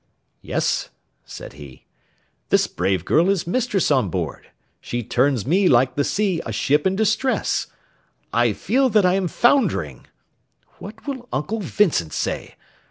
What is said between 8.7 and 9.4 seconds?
that I am